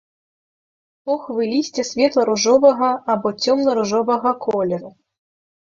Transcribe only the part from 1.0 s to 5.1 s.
Похвы лісця светла-ружовага або цёмна-ружовага колеру.